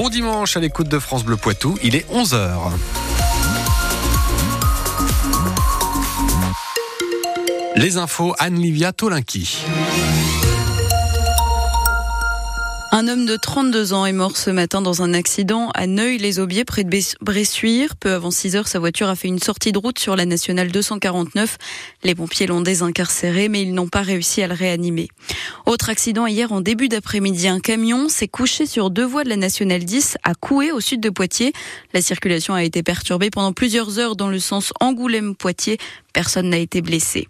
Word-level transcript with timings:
Bon 0.00 0.08
dimanche 0.08 0.56
à 0.56 0.60
l'écoute 0.60 0.88
de 0.88 0.98
France 0.98 1.24
Bleu 1.24 1.36
Poitou, 1.36 1.76
il 1.82 1.94
est 1.94 2.10
11h. 2.10 2.56
Les 7.76 7.98
infos, 7.98 8.34
Anne-Livia 8.38 8.94
Tolinki. 8.94 9.58
Un 12.92 13.06
homme 13.06 13.24
de 13.24 13.36
32 13.36 13.92
ans 13.92 14.04
est 14.04 14.12
mort 14.12 14.36
ce 14.36 14.50
matin 14.50 14.82
dans 14.82 15.00
un 15.00 15.14
accident 15.14 15.70
à 15.74 15.86
Neuilly-les-Aubiers 15.86 16.64
près 16.64 16.82
de 16.82 16.90
Bressuire. 17.20 17.94
Peu 17.94 18.10
avant 18.12 18.32
6 18.32 18.56
heures, 18.56 18.66
sa 18.66 18.80
voiture 18.80 19.08
a 19.08 19.14
fait 19.14 19.28
une 19.28 19.38
sortie 19.38 19.70
de 19.70 19.78
route 19.78 20.00
sur 20.00 20.16
la 20.16 20.26
nationale 20.26 20.72
249. 20.72 21.56
Les 22.02 22.16
pompiers 22.16 22.48
l'ont 22.48 22.62
désincarcéré, 22.62 23.48
mais 23.48 23.62
ils 23.62 23.74
n'ont 23.74 23.86
pas 23.86 24.02
réussi 24.02 24.42
à 24.42 24.48
le 24.48 24.54
réanimer. 24.54 25.08
Autre 25.66 25.88
accident 25.88 26.26
hier 26.26 26.50
en 26.50 26.60
début 26.60 26.88
d'après-midi. 26.88 27.46
Un 27.46 27.60
camion 27.60 28.08
s'est 28.08 28.26
couché 28.26 28.66
sur 28.66 28.90
deux 28.90 29.06
voies 29.06 29.22
de 29.22 29.28
la 29.28 29.36
nationale 29.36 29.84
10 29.84 30.18
à 30.24 30.34
Coué, 30.34 30.72
au 30.72 30.80
sud 30.80 31.00
de 31.00 31.10
Poitiers. 31.10 31.52
La 31.94 32.02
circulation 32.02 32.54
a 32.54 32.64
été 32.64 32.82
perturbée 32.82 33.30
pendant 33.30 33.52
plusieurs 33.52 34.00
heures 34.00 34.16
dans 34.16 34.28
le 34.28 34.40
sens 34.40 34.72
Angoulême-Poitiers. 34.80 35.78
Personne 36.12 36.50
n'a 36.50 36.58
été 36.58 36.82
blessé. 36.82 37.28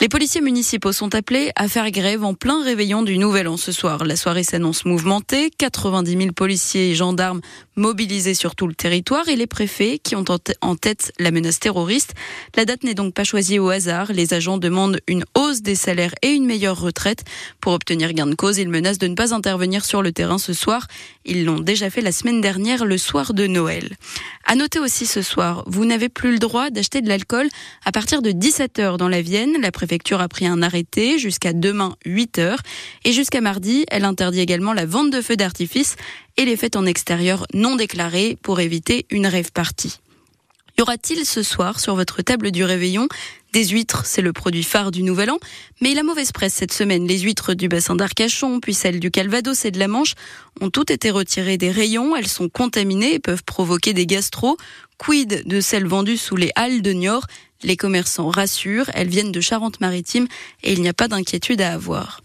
Les 0.00 0.08
policiers 0.08 0.40
municipaux 0.40 0.92
sont 0.92 1.14
appelés 1.14 1.50
à 1.56 1.68
faire 1.68 1.90
grève 1.90 2.24
en 2.24 2.34
plein 2.34 2.62
réveillon 2.62 3.02
du 3.02 3.18
Nouvel 3.18 3.48
An 3.48 3.56
ce 3.56 3.72
soir. 3.72 4.04
La 4.04 4.16
soirée 4.16 4.42
s'annonce 4.42 4.84
mouvementée. 4.84 5.50
90 5.56 6.16
000 6.16 6.32
policiers 6.32 6.90
et 6.90 6.94
gendarmes 6.94 7.40
mobilisés 7.76 8.34
sur 8.34 8.54
tout 8.54 8.66
le 8.66 8.74
territoire 8.74 9.28
et 9.28 9.36
les 9.36 9.46
préfets 9.46 9.98
qui 9.98 10.16
ont 10.16 10.24
en 10.60 10.76
tête 10.76 11.12
la 11.18 11.30
menace 11.30 11.60
terroriste. 11.60 12.14
La 12.56 12.64
date 12.64 12.84
n'est 12.84 12.94
donc 12.94 13.14
pas 13.14 13.24
choisie 13.24 13.58
au 13.58 13.68
hasard. 13.68 14.12
Les 14.12 14.34
agents 14.34 14.58
demandent 14.58 15.00
une 15.06 15.24
hausse 15.34 15.62
des 15.62 15.74
salaires 15.74 16.14
et 16.22 16.30
une 16.30 16.46
meilleure 16.46 16.80
retraite. 16.80 17.24
Pour 17.60 17.72
obtenir 17.72 18.12
gain 18.12 18.26
de 18.26 18.34
cause, 18.34 18.58
ils 18.58 18.68
menacent 18.68 18.98
de 18.98 19.08
ne 19.08 19.14
pas 19.14 19.34
intervenir 19.34 19.84
sur 19.84 20.02
le 20.02 20.12
terrain 20.12 20.38
ce 20.38 20.52
soir. 20.52 20.86
Ils 21.24 21.44
l'ont 21.44 21.60
déjà 21.60 21.90
fait 21.90 22.00
la 22.00 22.12
semaine 22.12 22.40
dernière, 22.40 22.84
le 22.84 22.98
soir 22.98 23.34
de 23.34 23.46
Noël. 23.46 23.96
À 24.46 24.56
noter 24.56 24.78
aussi 24.78 25.06
ce 25.06 25.22
soir, 25.22 25.64
vous 25.66 25.86
n'avez 25.86 26.10
plus 26.10 26.32
le 26.32 26.38
droit 26.38 26.68
d'acheter 26.68 27.00
de 27.00 27.08
l'alcool 27.08 27.48
à 27.84 27.92
partir 27.92 28.20
de 28.20 28.30
17h 28.30 28.98
dans 28.98 29.08
la 29.08 29.22
Vienne. 29.22 29.56
La 29.62 29.72
préfecture 29.72 30.20
a 30.20 30.28
pris 30.28 30.46
un 30.46 30.60
arrêté 30.60 31.18
jusqu'à 31.18 31.54
demain 31.54 31.96
8h. 32.04 32.56
Et 33.04 33.12
jusqu'à 33.12 33.40
mardi, 33.40 33.86
elle 33.88 34.04
interdit 34.04 34.40
également 34.40 34.74
la 34.74 34.84
vente 34.84 35.10
de 35.10 35.22
feux 35.22 35.36
d'artifice 35.36 35.96
et 36.36 36.44
les 36.44 36.56
fêtes 36.56 36.76
en 36.76 36.84
extérieur 36.84 37.46
non 37.54 37.76
déclarées 37.76 38.36
pour 38.42 38.60
éviter 38.60 39.06
une 39.10 39.26
rêve 39.26 39.50
partie. 39.50 39.98
Y 40.76 40.82
aura-t-il 40.82 41.24
ce 41.24 41.42
soir 41.42 41.80
sur 41.80 41.94
votre 41.94 42.20
table 42.20 42.50
du 42.50 42.64
réveillon 42.64 43.08
des 43.54 43.68
huîtres 43.68 44.04
C'est 44.04 44.20
le 44.20 44.32
produit 44.32 44.64
phare 44.64 44.90
du 44.90 45.04
Nouvel 45.04 45.30
An. 45.30 45.38
Mais 45.80 45.94
la 45.94 46.02
mauvaise 46.02 46.32
presse 46.32 46.54
cette 46.54 46.72
semaine, 46.72 47.06
les 47.06 47.20
huîtres 47.20 47.54
du 47.54 47.68
bassin 47.68 47.94
d'Arcachon, 47.94 48.58
puis 48.58 48.74
celles 48.74 48.98
du 48.98 49.12
Calvados 49.12 49.64
et 49.64 49.70
de 49.70 49.78
la 49.78 49.86
Manche, 49.86 50.14
ont 50.60 50.70
toutes 50.70 50.90
été 50.90 51.12
retirées 51.12 51.56
des 51.56 51.70
rayons. 51.70 52.16
Elles 52.16 52.26
sont 52.26 52.48
contaminées 52.48 53.14
et 53.14 53.18
peuvent 53.20 53.44
provoquer 53.44 53.92
des 53.92 54.06
gastro. 54.06 54.56
Quid 54.98 55.44
de 55.46 55.60
celles 55.60 55.86
vendues 55.86 56.16
sous 56.16 56.34
les 56.34 56.50
halles 56.56 56.82
de 56.82 56.92
Niort? 56.92 57.26
Les 57.64 57.76
commerçants 57.76 58.28
rassurent, 58.28 58.90
elles 58.94 59.08
viennent 59.08 59.32
de 59.32 59.40
Charente-Maritime 59.40 60.28
et 60.62 60.72
il 60.72 60.82
n'y 60.82 60.88
a 60.88 60.94
pas 60.94 61.08
d'inquiétude 61.08 61.60
à 61.60 61.72
avoir. 61.72 62.20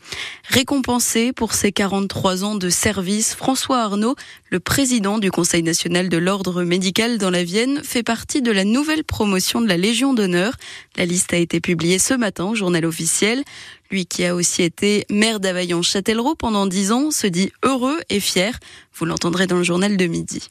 Récompensé 0.50 1.32
pour 1.34 1.54
ses 1.54 1.72
43 1.72 2.44
ans 2.44 2.56
de 2.56 2.70
service, 2.70 3.34
François 3.36 3.80
Arnaud, 3.82 4.16
le 4.50 4.60
président 4.60 5.18
du 5.18 5.32
Conseil 5.32 5.64
national 5.64 6.10
de 6.10 6.18
l'ordre 6.18 6.64
médical 6.64 7.18
dans 7.18 7.30
la 7.30 7.44
Vienne, 7.44 7.82
fait 7.84 8.04
partie 8.04 8.42
de 8.42 8.52
la 8.52 8.66
nouvelle 8.66 9.04
promotion 9.04 9.62
de 9.62 9.68
la 9.68 9.78
Légion 9.78 10.14
d'honneur. 10.14 10.54
La 10.98 11.06
liste 11.06 11.34
a 11.34 11.38
été 11.38 11.60
publiée 11.60 12.00
ce 12.00 12.14
matin 12.14 12.46
au 12.46 12.56
journal 12.56 12.86
officiel. 12.86 13.44
Lui 13.92 14.06
qui 14.06 14.24
a 14.26 14.36
aussi 14.36 14.62
été 14.62 15.06
maire 15.10 15.40
d'Availlon-Châtellerault 15.40 16.36
pendant 16.36 16.68
dix 16.68 16.92
ans 16.92 17.10
se 17.10 17.26
dit 17.26 17.52
heureux 17.64 18.00
et 18.10 18.20
fier. 18.20 18.60
Vous 18.94 19.06
l'entendrez 19.06 19.48
dans 19.48 19.56
le 19.56 19.64
journal 19.64 19.98
de 19.98 20.06
midi. 20.06 20.50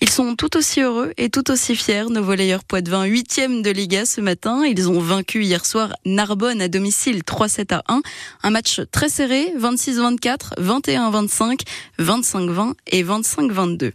Ils 0.00 0.08
sont 0.08 0.34
tout 0.34 0.56
aussi 0.56 0.80
heureux 0.80 1.12
et 1.16 1.30
tout 1.30 1.50
aussi 1.50 1.76
fiers, 1.76 2.06
nos 2.08 2.22
volleyeurs 2.22 2.64
Poitvin, 2.64 3.04
huitième 3.04 3.62
de 3.62 3.70
Liga 3.70 4.06
ce 4.06 4.20
matin. 4.20 4.64
Ils 4.64 4.88
ont 4.88 4.98
vaincu 4.98 5.44
hier 5.44 5.64
soir 5.64 5.94
Narbonne 6.04 6.60
à 6.62 6.68
domicile 6.68 7.20
3-7 7.20 7.74
à 7.74 7.84
1. 7.88 8.02
Un 8.42 8.50
match 8.50 8.80
très 8.90 9.08
serré, 9.08 9.52
26-24, 9.58 10.54
21-25, 10.58 11.60
25-20 12.00 12.72
et 12.88 13.04
25-22. 13.04 13.92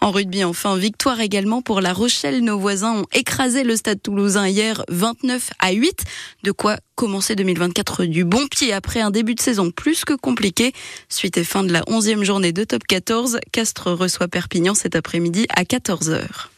En 0.00 0.10
rugby, 0.10 0.44
enfin, 0.44 0.76
victoire 0.76 1.20
également 1.20 1.62
pour 1.62 1.80
La 1.80 1.92
Rochelle. 1.92 2.42
Nos 2.42 2.58
voisins 2.58 2.92
ont 3.00 3.06
écrasé 3.12 3.64
le 3.64 3.76
stade 3.76 4.00
toulousain 4.00 4.46
hier 4.46 4.84
29 4.88 5.50
à 5.58 5.72
8. 5.72 6.04
De 6.44 6.52
quoi 6.52 6.78
commencer 7.02 7.34
2024 7.34 8.04
du 8.04 8.24
bon 8.24 8.46
pied 8.46 8.72
après 8.72 9.00
un 9.00 9.10
début 9.10 9.34
de 9.34 9.40
saison 9.40 9.72
plus 9.72 10.04
que 10.04 10.14
compliqué. 10.14 10.72
Suite 11.08 11.36
et 11.36 11.42
fin 11.42 11.64
de 11.64 11.72
la 11.72 11.80
11e 11.80 12.22
journée 12.22 12.52
de 12.52 12.62
top 12.62 12.84
14, 12.84 13.40
Castres 13.50 13.90
reçoit 13.90 14.28
Perpignan 14.28 14.74
cet 14.74 14.94
après-midi 14.94 15.46
à 15.52 15.64
14h. 15.64 16.51